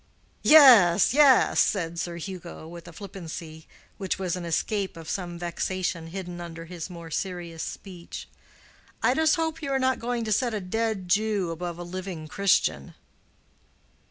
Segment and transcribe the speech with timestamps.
[0.41, 3.67] "Yes, yes," said Sir Hugo, with a flippancy
[3.99, 8.27] which was an escape of some vexation hidden under his more serious speech;
[9.03, 12.95] "I hope you are not going to set a dead Jew above a living Christian."